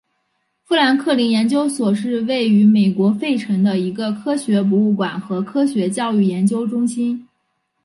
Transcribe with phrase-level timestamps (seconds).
[0.63, 7.27] 富兰克林研究所是位于美国费城的一个科学博物馆和科学教育研究中心。